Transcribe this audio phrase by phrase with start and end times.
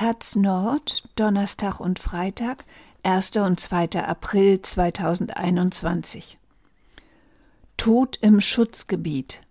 [0.00, 2.64] Taz Nord, Donnerstag und Freitag,
[3.02, 3.36] 1.
[3.36, 4.02] und 2.
[4.02, 6.38] April 2021.
[7.76, 9.42] Tod im Schutzgebiet.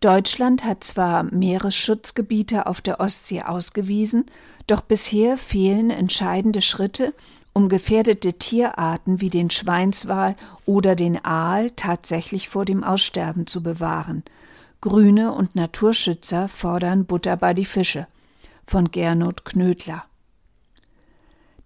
[0.00, 4.24] Deutschland hat zwar Meeresschutzgebiete auf der Ostsee ausgewiesen,
[4.66, 7.12] doch bisher fehlen entscheidende Schritte,
[7.52, 14.24] um gefährdete Tierarten wie den Schweinswal oder den Aal tatsächlich vor dem Aussterben zu bewahren.
[14.80, 18.06] Grüne und Naturschützer fordern Butter bei die Fische
[18.66, 20.04] von Gernot Knödler.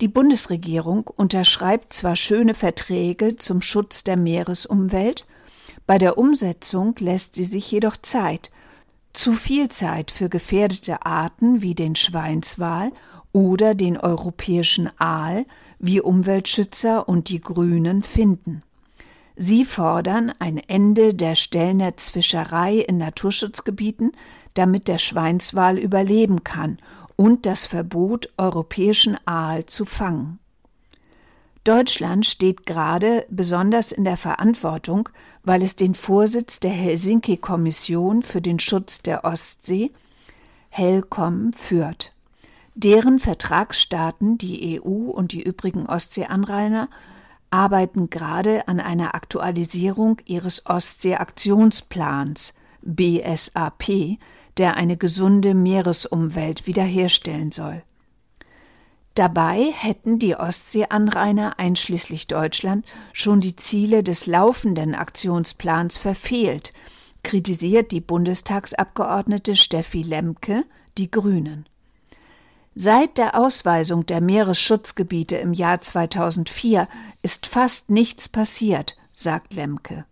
[0.00, 5.26] Die Bundesregierung unterschreibt zwar schöne Verträge zum Schutz der Meeresumwelt,
[5.86, 8.50] bei der Umsetzung lässt sie sich jedoch Zeit,
[9.12, 12.92] zu viel Zeit für gefährdete Arten wie den Schweinswal
[13.32, 15.46] oder den europäischen Aal,
[15.78, 18.62] wie Umweltschützer und die Grünen finden.
[19.37, 24.12] Sie fordern ein Ende der Stellnetzfischerei in Naturschutzgebieten,
[24.54, 26.79] damit der Schweinswal überleben kann
[27.16, 30.38] und das Verbot, europäischen Aal zu fangen.
[31.65, 35.10] Deutschland steht gerade besonders in der Verantwortung,
[35.45, 39.90] weil es den Vorsitz der Helsinki-Kommission für den Schutz der Ostsee,
[40.71, 42.15] HELCOM, führt.
[42.74, 46.88] Deren Vertragsstaaten, die EU und die übrigen Ostseeanrainer,
[47.51, 54.18] arbeiten gerade an einer Aktualisierung ihres Ostsee-Aktionsplans BSAP,
[54.56, 57.82] der eine gesunde Meeresumwelt wiederherstellen soll.
[59.15, 66.72] Dabei hätten die Ostseeanrainer einschließlich Deutschland schon die Ziele des laufenden Aktionsplans verfehlt,
[67.22, 70.65] kritisiert die Bundestagsabgeordnete Steffi Lemke,
[70.97, 71.66] die Grünen.
[72.75, 76.88] Seit der Ausweisung der Meeresschutzgebiete im Jahr 2004
[77.21, 80.06] ist fast nichts passiert, sagt Lemke.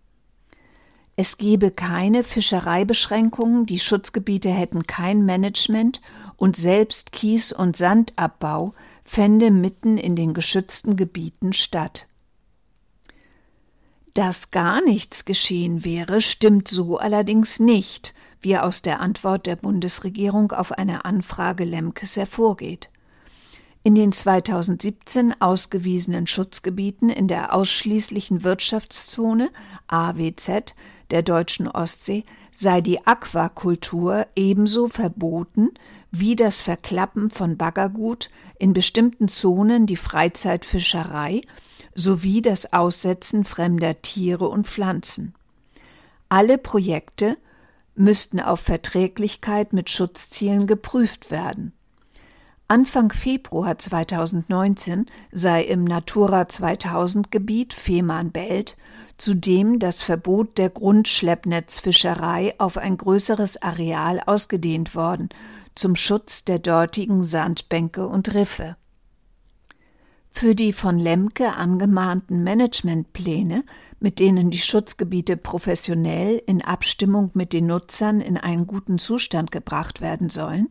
[1.21, 6.01] Es gebe keine Fischereibeschränkungen, die Schutzgebiete hätten kein Management
[6.37, 8.73] und selbst Kies- und Sandabbau
[9.05, 12.07] fände mitten in den geschützten Gebieten statt.
[14.15, 20.53] Dass gar nichts geschehen wäre, stimmt so allerdings nicht, wie aus der Antwort der Bundesregierung
[20.53, 22.91] auf eine Anfrage Lemkes hervorgeht.
[23.83, 29.51] In den 2017 ausgewiesenen Schutzgebieten in der ausschließlichen Wirtschaftszone
[29.89, 30.75] AWZ
[31.11, 35.71] der deutschen Ostsee sei die Aquakultur ebenso verboten
[36.11, 41.43] wie das Verklappen von Baggergut, in bestimmten Zonen die Freizeitfischerei
[41.95, 45.35] sowie das Aussetzen fremder Tiere und Pflanzen.
[46.29, 47.37] Alle Projekte
[47.95, 51.73] müssten auf Verträglichkeit mit Schutzzielen geprüft werden.
[52.71, 58.77] Anfang Februar 2019 sei im Natura 2000 Gebiet Fehmarnbelt
[59.19, 65.29] zudem das Verbot der Grundschleppnetzfischerei auf ein größeres Areal ausgedehnt worden,
[65.75, 68.77] zum Schutz der dortigen Sandbänke und Riffe.
[70.31, 73.65] Für die von Lemke angemahnten Managementpläne,
[73.99, 80.01] mit denen die Schutzgebiete professionell in Abstimmung mit den Nutzern in einen guten Zustand gebracht
[80.01, 80.69] werden sollen,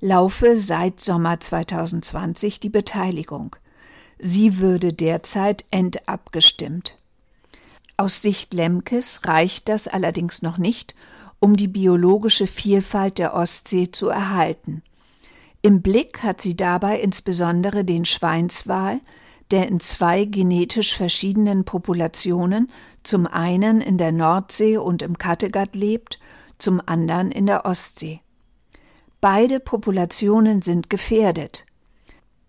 [0.00, 3.56] laufe seit Sommer 2020 die Beteiligung.
[4.18, 6.99] Sie würde derzeit endabgestimmt.
[8.00, 10.94] Aus Sicht Lemkes reicht das allerdings noch nicht,
[11.38, 14.82] um die biologische Vielfalt der Ostsee zu erhalten.
[15.60, 19.00] Im Blick hat sie dabei insbesondere den Schweinswal,
[19.50, 22.70] der in zwei genetisch verschiedenen Populationen,
[23.02, 26.18] zum einen in der Nordsee und im Kattegat lebt,
[26.56, 28.22] zum anderen in der Ostsee.
[29.20, 31.66] Beide Populationen sind gefährdet.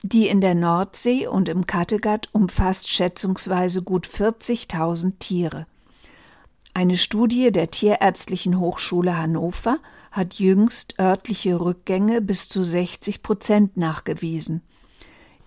[0.03, 5.67] Die in der Nordsee und im Kattegat umfasst schätzungsweise gut 40.000 Tiere.
[6.73, 9.77] Eine Studie der Tierärztlichen Hochschule Hannover
[10.11, 14.61] hat jüngst örtliche Rückgänge bis zu 60 Prozent nachgewiesen.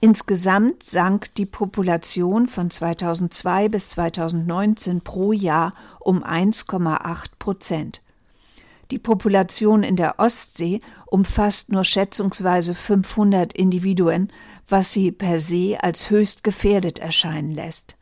[0.01, 8.04] Insgesamt sank die Population von 2002 bis 2019 pro Jahr um 1,8 Prozent.
[8.95, 14.33] Die Population in der Ostsee umfasst nur schätzungsweise 500 Individuen,
[14.69, 17.97] was sie per se als höchst gefährdet erscheinen lässt.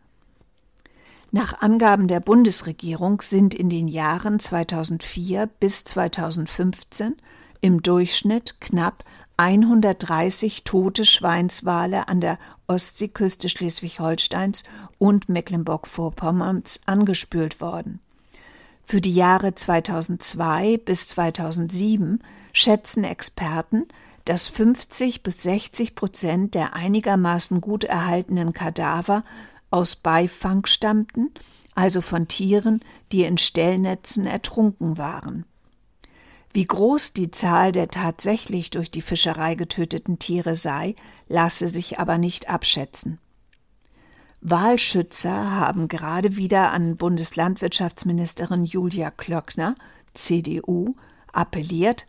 [1.31, 7.17] Nach Angaben der Bundesregierung sind in den Jahren 2004 bis 2015
[7.63, 9.03] im Durchschnitt knapp
[9.39, 14.65] 130 tote Schweinswale an der Ostseeküste Schleswig-Holsteins
[14.99, 18.01] und Mecklenburg-Vorpommerns angespült worden.
[18.85, 22.21] Für die Jahre 2002 bis 2007
[22.53, 23.87] schätzen Experten,
[24.25, 29.25] dass 50 bis 60 Prozent der einigermaßen gut erhaltenen Kadaver
[29.71, 31.31] aus Beifang stammten,
[31.75, 32.81] also von Tieren,
[33.11, 35.47] die in Stellnetzen ertrunken waren.
[36.53, 40.95] Wie groß die Zahl der tatsächlich durch die Fischerei getöteten Tiere sei,
[41.29, 43.19] lasse sich aber nicht abschätzen.
[44.43, 49.77] Wahlschützer haben gerade wieder an Bundeslandwirtschaftsministerin Julia Klöckner,
[50.15, 50.97] CDU,
[51.33, 52.07] appelliert,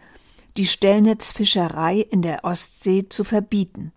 [0.58, 3.92] die Stellnetzfischerei in der Ostsee zu verbieten.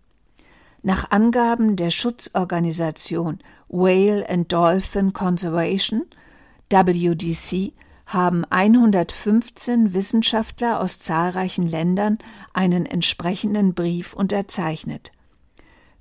[0.83, 3.39] Nach Angaben der Schutzorganisation
[3.69, 6.05] Whale and Dolphin Conservation,
[6.69, 7.73] WDC,
[8.05, 12.19] haben 115 Wissenschaftler aus zahlreichen Ländern
[12.53, 15.11] einen entsprechenden Brief unterzeichnet.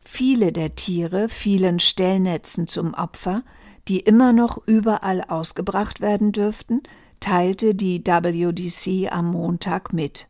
[0.08, 3.42] Viele der Tiere fielen Stellnetzen zum Opfer,
[3.88, 6.84] die immer noch überall ausgebracht werden dürften,
[7.18, 10.28] teilte die WDC am Montag mit.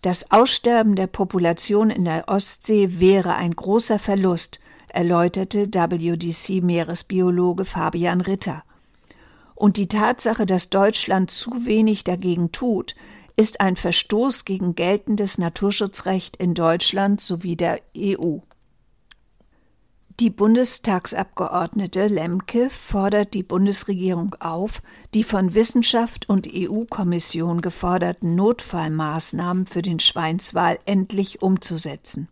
[0.00, 8.64] Das Aussterben der Population in der Ostsee wäre ein großer Verlust, erläuterte WDC-Meeresbiologe Fabian Ritter.
[9.54, 12.96] Und die Tatsache, dass Deutschland zu wenig dagegen tut,
[13.36, 18.38] ist ein Verstoß gegen geltendes Naturschutzrecht in Deutschland sowie der EU.
[20.18, 24.80] Die Bundestagsabgeordnete Lemke fordert die Bundesregierung auf,
[25.12, 32.28] die von Wissenschaft und EU-Kommission geforderten Notfallmaßnahmen für den Schweinswal endlich umzusetzen.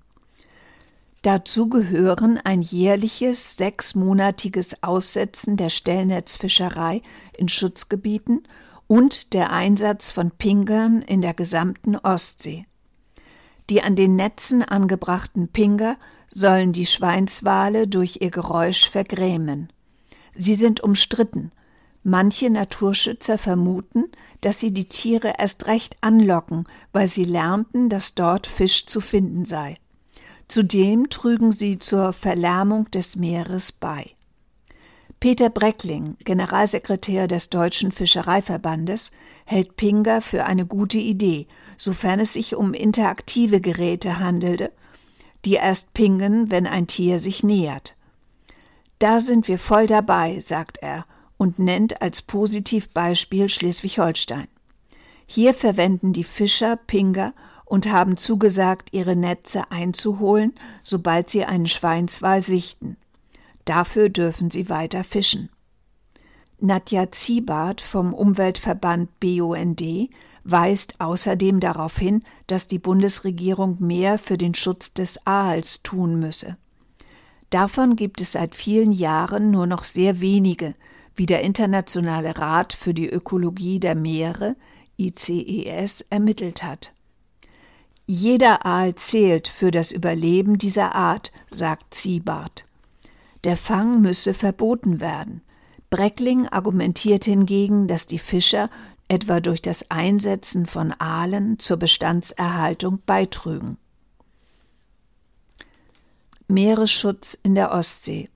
[1.20, 7.02] Dazu gehören ein jährliches sechsmonatiges Aussetzen der Stellnetzfischerei
[7.36, 8.48] in Schutzgebieten
[8.94, 12.64] und der Einsatz von Pingern in der gesamten Ostsee.
[13.68, 15.96] Die an den Netzen angebrachten Pinger
[16.28, 19.72] sollen die Schweinswale durch ihr Geräusch vergrämen.
[20.32, 21.50] Sie sind umstritten.
[22.04, 24.12] Manche Naturschützer vermuten,
[24.42, 26.62] dass sie die Tiere erst recht anlocken,
[26.92, 29.76] weil sie lernten, dass dort Fisch zu finden sei.
[30.46, 34.14] Zudem trügen sie zur Verlärmung des Meeres bei.
[35.24, 39.10] Peter Breckling, Generalsekretär des Deutschen Fischereiverbandes,
[39.46, 41.46] hält Pinger für eine gute Idee,
[41.78, 44.70] sofern es sich um interaktive Geräte handelte,
[45.46, 47.96] die erst pingen, wenn ein Tier sich nähert.
[48.98, 51.06] Da sind wir voll dabei, sagt er
[51.38, 54.48] und nennt als Positivbeispiel Schleswig-Holstein.
[55.24, 57.32] Hier verwenden die Fischer Pinger
[57.64, 62.98] und haben zugesagt, ihre Netze einzuholen, sobald sie einen Schweinswal sichten.
[63.64, 65.50] Dafür dürfen sie weiter fischen.
[66.60, 69.82] Nadja Ziebart vom Umweltverband BUND
[70.44, 76.56] weist außerdem darauf hin, dass die Bundesregierung mehr für den Schutz des Aals tun müsse.
[77.50, 80.74] Davon gibt es seit vielen Jahren nur noch sehr wenige,
[81.16, 84.56] wie der Internationale Rat für die Ökologie der Meere
[84.98, 86.92] ICES ermittelt hat.
[88.06, 92.66] Jeder Aal zählt für das Überleben dieser Art, sagt Ziebart.
[93.44, 95.42] Der Fang müsse verboten werden.
[95.90, 98.70] Breckling argumentiert hingegen, dass die Fischer
[99.08, 103.76] etwa durch das Einsetzen von Aalen zur Bestandserhaltung beitrügen.
[106.48, 108.28] Meeresschutz in der Ostsee.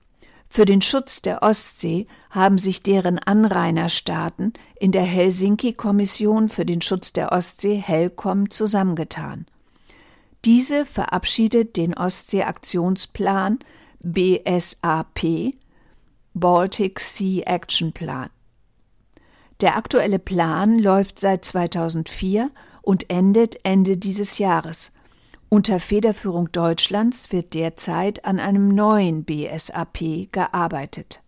[0.47, 7.13] Für den Schutz der Ostsee haben sich deren Anrainerstaaten in der Helsinki-Kommission für den Schutz
[7.13, 9.45] der Ostsee HELCOM zusammengetan.
[10.45, 13.59] Diese verabschiedet den Ostsee-Aktionsplan
[14.01, 15.55] BSAP
[16.33, 18.29] Baltic Sea Action Plan.
[19.61, 22.49] Der aktuelle Plan läuft seit 2004
[22.81, 24.93] und endet Ende dieses Jahres.
[25.49, 31.21] Unter Federführung Deutschlands wird derzeit an einem neuen BSAP gearbeitet.